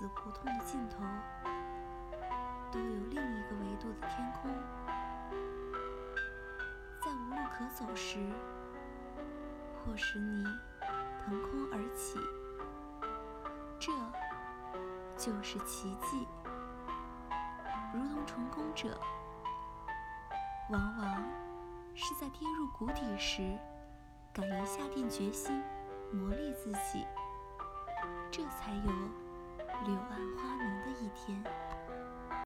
[0.00, 0.96] 死胡同的尽头，
[2.72, 4.50] 都有另一个维度的天空。
[7.04, 8.18] 在无路可走时，
[9.84, 10.42] 或使你
[11.22, 12.18] 腾空而起，
[13.78, 13.92] 这
[15.18, 16.26] 就是奇迹。
[17.92, 18.98] 如同成功者，
[20.70, 21.22] 往往
[21.94, 23.54] 是在跌入谷底时，
[24.32, 25.62] 敢于下定决心，
[26.10, 27.06] 磨砺自己。
[28.30, 28.92] 这才有
[29.86, 30.19] 柳暗花明的一天。